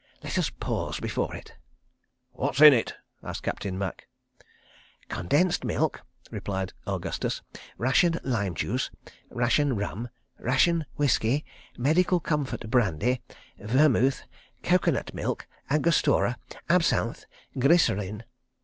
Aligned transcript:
Let 0.23 0.39
us 0.39 0.49
pause 0.49 0.99
before 0.99 1.35
it...." 1.35 1.55
"What's 2.31 2.59
in 2.59 2.73
it?" 2.73 2.95
asked 3.21 3.43
Captain 3.43 3.77
Macke. 3.77 4.07
"Condensed 5.09 5.63
milk," 5.63 6.01
replied 6.31 6.73
Augustus, 6.87 7.43
"ration 7.77 8.19
lime 8.23 8.55
juice, 8.55 8.89
ration 9.29 9.75
rum, 9.75 10.09
ration 10.39 10.87
whisky, 10.95 11.45
medical 11.77 12.19
comfort 12.19 12.67
brandy, 12.71 13.21
vermuth, 13.59 14.23
coco 14.63 14.89
nut 14.89 15.13
milk, 15.13 15.45
angostura, 15.69 16.39
absinthe, 16.67 17.25
glycerine. 17.59 18.23